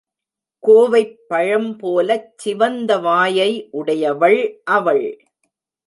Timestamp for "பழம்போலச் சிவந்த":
1.29-2.97